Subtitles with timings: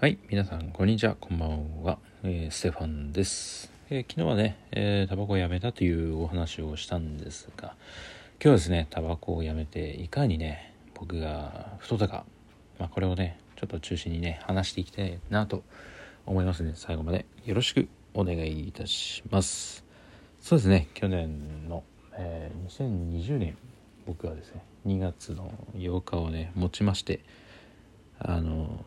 [0.00, 3.72] はい、皆さん、こんにちは、こんばんは、えーステファンです。
[3.90, 7.74] えー昨日はね、えータバコをやめたというお話をしたんですが、
[8.34, 12.24] 今日はですね、タバコをやめて、いかにね、僕が太ったか、
[12.78, 15.64] まあ、これをね、ちょっと中心にね、話していきたいなと
[16.26, 19.84] 思いますので、最後までよろしくお願いいたします。
[20.40, 23.58] そうですね、去年の、え2020年、
[24.06, 27.18] 僕はですね、2月の8日をね、持ちまして、
[28.20, 28.84] あの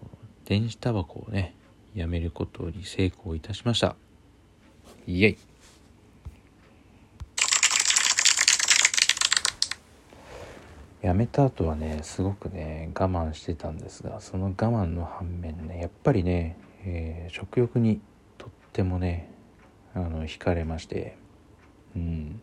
[0.52, 1.56] 電子タバコをね
[1.96, 3.96] やめることに成功いたしました。
[5.08, 5.38] イエイ。
[11.02, 18.02] やめた後はねすごくね我慢してたんですがその我慢の反面ねやっぱりね、えー食欲に
[18.38, 19.34] とってもね
[19.96, 21.16] あの惹かれまして
[21.96, 22.42] うん。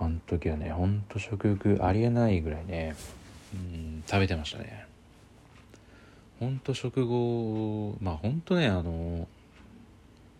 [0.00, 2.96] あの時はねほんと食欲ありえないぐらいね、
[3.52, 4.93] うん、食べてましたね。
[6.40, 9.28] ほんと食後まあほんとねあの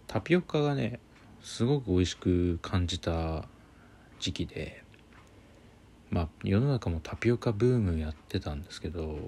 [0.06, 1.00] タピオカがね
[1.42, 3.44] すごく美味しく感じた
[4.20, 4.82] 時期で
[6.10, 9.18] まあ世の中もタピオカブームやってたんですけど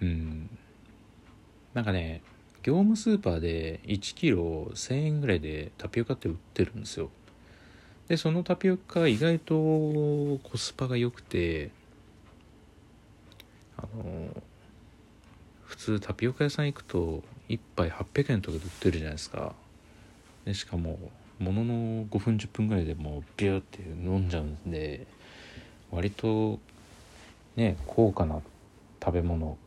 [0.00, 0.50] うん。
[1.74, 2.22] なんかね
[2.62, 7.10] 業務スーパーで1キロ1000円ぐらいでタピオカって売ってるんですよ。
[8.08, 11.70] でそのタピオカ意外とコスパが良くて
[13.76, 14.42] あの
[15.84, 19.52] 通タピオカ屋さん行くと1杯800円とかで売ってるじゃないですか。
[20.46, 20.98] でしかも
[21.38, 21.74] ものの
[22.06, 25.06] 5分10分ぐらいでもうビューって飲んじゃうんで
[25.90, 26.58] 割と
[27.56, 28.40] ね高価な
[29.02, 29.58] 食べ物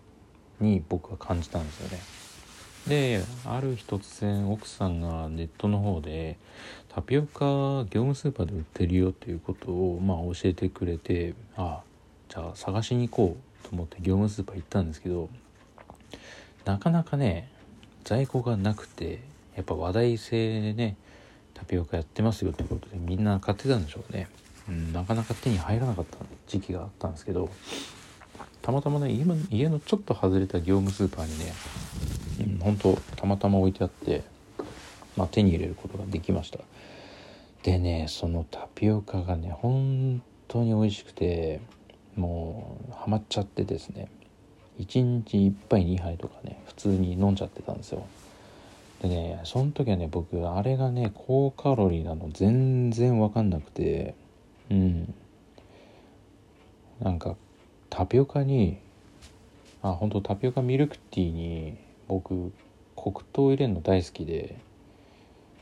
[0.59, 1.99] に僕は感じたんですよね。
[2.87, 6.37] である日突然奥さんがネットの方で
[6.89, 7.45] タピオカ
[7.89, 11.83] 業務スーパーで売ってるよっていうことをまあ教えてくれてああ
[12.29, 15.29] じゃあ探しに行こうと思って業務スーパー行ったんですけど
[16.67, 17.49] なかなかね
[18.03, 19.21] 在庫がなくて
[19.55, 20.97] やっぱ話題性でね
[21.53, 24.27] タピオカやってますよってことでみんな買ってたんでしょうね、
[24.67, 27.49] うん、なかなか手に入らなかった時期があったんですけど
[28.61, 29.11] たまたまね
[29.49, 31.53] 家のちょっと外れた業務スーパーにね、
[32.41, 34.23] うん、本当たまたま置いてあって、
[35.15, 36.59] まあ、手に入れることができました。
[37.63, 41.61] でねそのタピオカがね本当に美味しくて
[42.17, 44.09] もうハマっちゃってですね
[44.79, 48.05] 1日1杯2杯とかね通に飲んじゃってたんですよ。
[49.01, 54.15] でねその時はね僕あれがね高カロリーなの全然分かんなくて
[54.71, 55.13] うん。
[57.01, 57.35] なんか
[57.89, 58.77] タピオカに
[59.83, 61.77] あ本当タピオカミルクティーに
[62.07, 62.51] 僕
[62.95, 64.57] 黒糖入れるの大好きで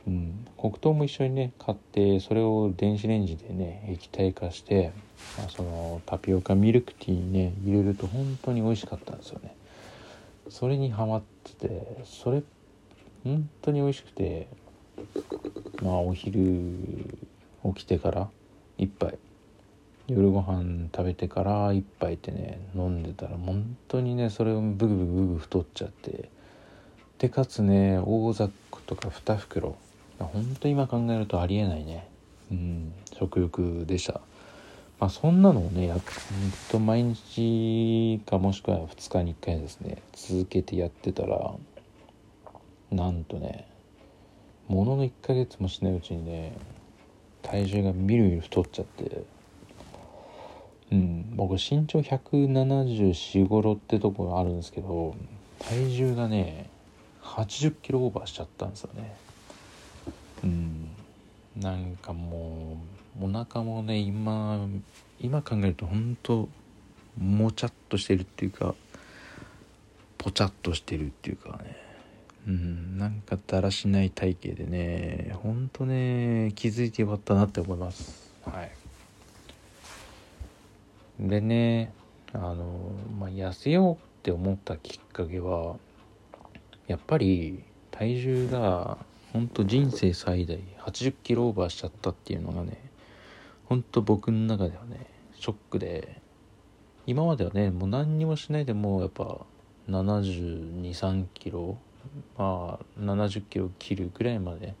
[0.06, 4.92] うん、黒糖も一緒にね買ってそれを電子レンジでね液体化して、
[5.36, 9.55] まあ、そのタピオカミルクティーにね入れると本当に美味しかったんですよね。
[10.48, 12.42] それにハマっててそれ
[13.24, 14.48] 本当に美味しくて
[15.82, 16.40] まあお昼
[17.74, 18.28] 起きてから
[18.78, 19.18] 一杯。
[20.08, 26.30] 夜ご飯食べてから一杯ってね飲んでたら本当にねそれをブグブグブグ太っちゃって
[27.18, 29.76] でかつね大ザックとか2袋。
[30.18, 32.08] 本当今考えるとありえないね。
[32.52, 34.20] うん食欲でした。
[34.98, 36.02] まあそんなのをねやほん
[36.70, 41.54] と毎日かもしくは2日に1回ですね続けてやってたら
[42.90, 43.66] なんとね
[44.68, 46.56] ものの1ヶ月もしないうちにね
[47.42, 49.22] 体重がみるみる太っちゃって
[50.92, 55.14] うん僕身長174,5ってとこがあるんですけど
[55.58, 56.70] 体重がね
[57.22, 59.16] 80キロオーバーしちゃったんですよね。
[60.44, 60.88] うん
[61.56, 64.66] なんかもうお腹もね今
[65.20, 66.48] 今考えると本当
[67.18, 68.74] もちゃっとしてるっていうか
[70.18, 71.76] ぽちゃっとしてるっていうかね。
[72.46, 78.32] うんなんかだらしない体型でねほんとね気づいてよかったなって思います。
[78.44, 78.70] はい。
[81.18, 81.92] でね
[82.32, 85.76] あの、まあ、痩せようって思ったきっかけは
[86.86, 88.98] やっぱり体重が
[89.32, 92.85] ほんと人生最大80キロオーバーしちゃったっていうのがね
[93.66, 96.20] ほんと僕の中ではねショックで
[97.06, 99.38] 今まではねもう何にもしないでもうやっぱ
[99.88, 101.78] 723キロ
[102.36, 104.74] まあ70キロ切るぐらいまで、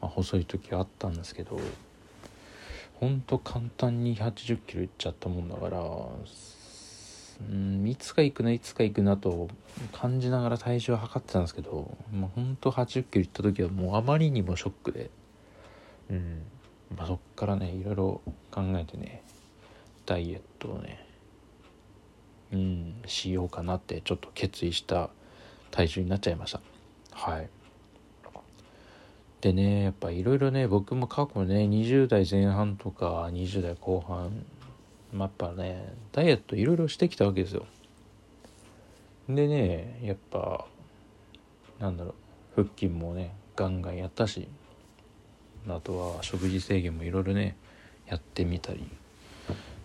[0.00, 1.58] まあ、細い時はあったんですけど
[2.94, 5.80] ほんと簡単に80キロいっちゃったもんだから
[7.50, 9.48] うんいつか行くないつか行くなと
[9.92, 15.10] 感じながら体重を測ってたんですけど、まあ、ほんと80キロ行った時はもうあまりにもショックで
[16.12, 16.42] うん、
[16.96, 19.22] まあ、そっからねいろいろ考えてね
[20.06, 21.06] ダイエットをね
[22.52, 25.10] うんしようかなってちょっと決意した
[25.70, 26.60] 体重になっちゃいました。
[27.12, 27.48] はい。
[29.40, 34.44] でねやっぱいろいろね僕も過去ね20代前半とか20代後半
[35.18, 37.66] やっぱねダイエットいろいろしてきたわけですよ。
[39.28, 40.66] でねやっぱ
[41.80, 42.14] なんだろう
[42.62, 44.46] 腹筋もねガンガンやったし
[45.68, 47.56] あとは食事制限もいろいろね
[48.06, 48.84] やってみたり。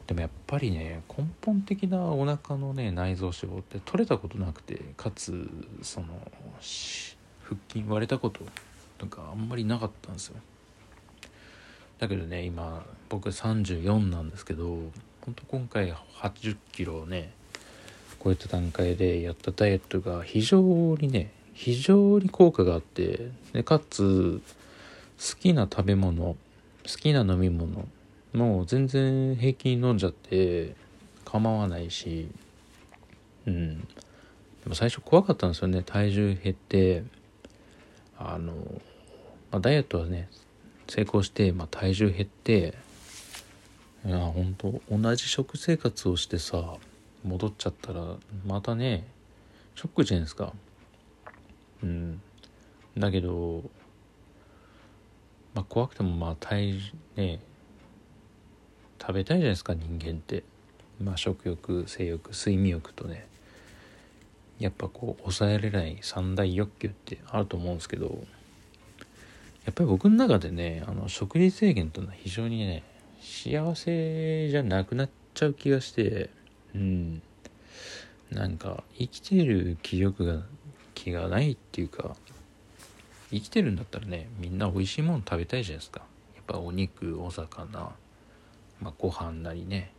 [0.08, 5.50] でもやっぱりね根本的なお腹のね内臓脂肪って取れたことなくてかつ
[5.82, 6.08] その
[7.44, 8.40] 腹筋割れたこと
[8.98, 10.36] とかあんまりなかったんですよ。
[12.00, 14.66] だけどね今僕34なんですけど
[15.22, 17.34] ほんと今回80キロね
[18.24, 20.62] 超えた段階でやったダイエットが非常
[20.96, 24.42] にね非常に効果があってでかつ
[25.18, 26.38] 好きな食べ物好
[26.84, 27.88] きな飲み物
[28.34, 30.76] もう全然平気に飲んじゃって
[31.26, 32.30] 構わないし
[33.46, 33.80] うん。
[33.80, 33.86] で
[34.68, 37.04] も最初怖かったんですよね体重減って。
[38.20, 38.54] あの、
[39.52, 40.28] まあ、ダイエットはね
[40.88, 42.74] 成功して、まあ、体重減って
[44.06, 46.76] いや本当同じ食生活をしてさ
[47.24, 48.16] 戻っちゃったら
[48.46, 49.06] またね
[49.76, 50.54] ショックじゃないですか。
[51.84, 52.22] うん。
[52.98, 53.62] だけど
[55.58, 56.80] まあ怖くてもまあ体
[57.16, 57.40] ね
[59.02, 60.44] 食べたいじゃないですか人間って。
[61.02, 63.26] まあ食欲性欲睡眠欲とね。
[64.60, 68.24] やっぱこう抑えられない三大欲求ってあると思うんですけど。
[69.66, 72.84] やっぱり僕の中でねあの食事制限というのは非常にね
[73.20, 76.30] 幸せじゃなくなっちゃう気がして。
[76.76, 77.22] うん。
[78.30, 80.44] なんか生きてる気力が
[80.94, 82.16] 気がないっていうか。
[83.32, 86.02] 生きてるんだったらねみんな美味しいもの食べたいじゃないですか。
[86.36, 87.92] やっぱお肉お魚
[88.82, 89.92] まあご飯なりね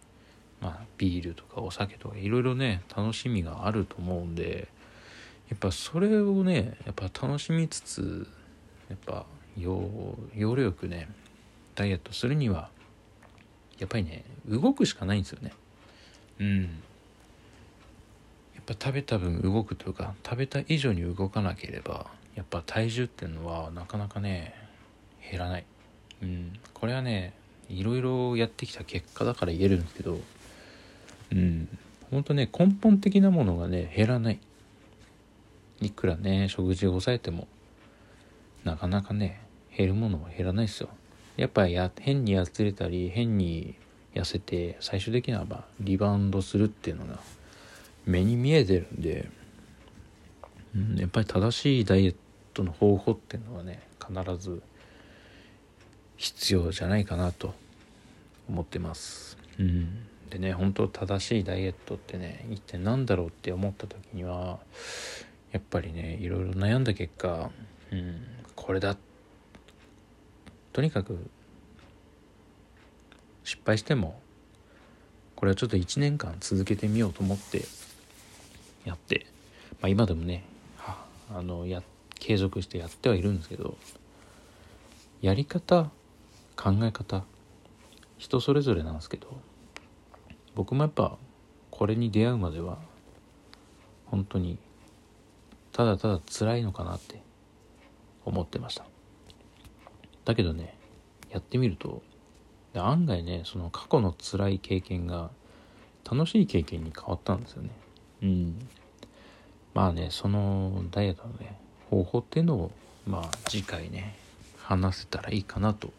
[0.61, 4.69] まあビールとかお酒とかいろいろね楽しみがあると思うんで
[5.51, 8.27] やっぱそれをねやっぱ楽しみつつ
[8.89, 9.27] やっぱ
[9.57, 11.09] 要領よくね
[11.75, 12.71] ダイエットするには
[13.79, 15.53] やっぱりね動くしかないんですよね。
[16.41, 16.63] うん。
[18.55, 22.07] やっぱ食べた分動くというか食べた以上に動かなければ
[22.39, 24.55] やっぱ体重っていうのはなかなかね
[25.29, 25.65] 減らない。
[26.23, 26.53] うん。
[26.73, 27.35] これはね
[27.69, 30.21] いろいろやってきた結果だから言えるんですけど
[31.33, 31.69] うん。
[32.13, 34.39] ほんとね根本的なものがね減らない。
[35.81, 37.49] いくらね食事を抑えても
[38.63, 39.41] なかなかね
[39.77, 40.91] 減るものは減らないですよ。
[41.37, 43.75] やっぱや変にやつれたり変に
[44.15, 45.45] 痩せて最終的には
[45.81, 47.19] リバウンドするっていうのが
[48.07, 49.29] 目に見えてるんで、
[50.77, 52.15] うん、やっぱり正しいダイエッ
[52.53, 54.63] トの方法っていうのはね必ず
[56.17, 57.55] 必要じゃないかなと
[58.49, 59.39] 思ってます。
[59.59, 64.59] うん、でね本当正しいダイエットってね一体何だろうって思った時には
[65.53, 67.51] やっぱりねいろいろ悩んだ結果、
[67.93, 68.21] うん、
[68.55, 68.97] これだ
[70.73, 71.19] とにかく
[73.45, 74.21] 失敗しても
[75.35, 77.65] これはちょっと1年間続けてみようと思って
[78.85, 79.27] やって、
[79.81, 80.45] まあ、今でもね
[81.31, 81.83] あのや
[82.19, 83.77] 継続してやってはいるんですけど
[85.21, 85.91] やり方
[86.57, 87.25] 考え方
[88.17, 89.41] 人それぞれなんですけど
[90.55, 91.17] 僕もやっぱ
[91.71, 92.79] これに出会うまでは
[94.07, 94.59] 本当に
[95.73, 97.23] ただただ辛いのかなって
[98.25, 98.85] 思ってました。
[100.25, 100.77] だけどね
[101.31, 102.03] やってみると
[102.75, 105.31] 案外ねその過去の辛い経験が
[106.11, 107.71] 楽しい経験に変わったんですよね。
[108.23, 108.69] うん。
[109.75, 111.59] まあねそのダイエットのね
[111.91, 112.71] 方法っていうのを
[113.07, 114.17] まあ次回ね
[114.59, 115.93] 話せたらいいかなと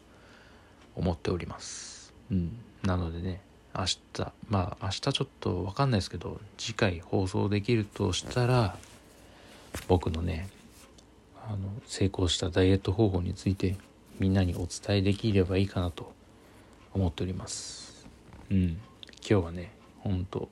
[0.96, 2.13] 思っております。
[2.31, 2.58] うん。
[2.84, 3.41] なのでね
[3.75, 4.00] 明日
[4.48, 8.77] まあ明日ちょっと分かんないですけど次回放送できるとしたら
[9.88, 10.50] 僕のね
[11.48, 13.75] あの成功したダイエット方法について
[14.19, 16.13] みんなにお伝えできればいいかなと
[16.93, 18.05] 思っております。
[18.51, 18.79] うん。
[19.27, 20.50] 今日はねほんと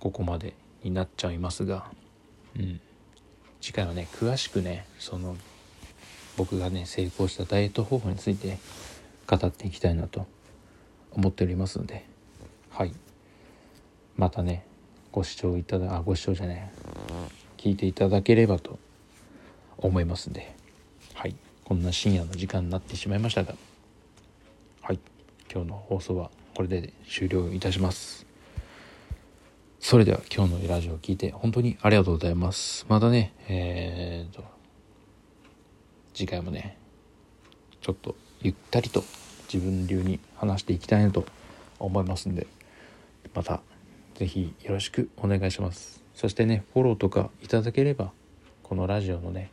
[0.00, 1.90] ここまでになっちゃいますが。
[2.56, 2.80] うん
[3.62, 5.36] 次回はね詳しくねその
[6.36, 8.58] 僕がね成功したダイエット方法について
[9.28, 10.26] 語っていきたいなと
[11.12, 12.04] 思っておりますので
[12.70, 12.92] はい。
[14.16, 14.66] またね
[15.12, 16.70] ご視聴いただあご視聴じゃない
[17.56, 18.80] 聞いていただければと
[19.78, 20.56] 思いますんで
[21.14, 21.36] はい。
[21.64, 23.54] こんな深夜の時間になってしまいましたが
[24.80, 24.98] はい。
[25.52, 28.31] 今日の放送はこれで終了いたします。
[29.84, 32.86] それでは今日のラジオを聞いて本当にありがとうございます。
[32.88, 34.44] またねえーと
[36.14, 36.78] 次回もね
[37.80, 39.02] ちょっとゆったりと
[39.52, 41.26] 自分流に話していきたいなと
[41.80, 42.46] 思いますんで
[43.34, 43.60] また
[44.14, 46.00] 是非よろしくお願いします。
[46.14, 48.12] そしてねフォローとかいただければ
[48.62, 49.50] このラジオのね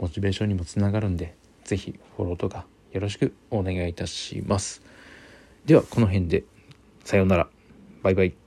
[0.00, 1.34] モチベーションにもつながるんで
[1.64, 4.82] 是非フォローとかよろしくお願いいたします。
[5.66, 6.44] ではこの辺で
[7.04, 7.48] さようなら。
[8.04, 8.41] バイバイ。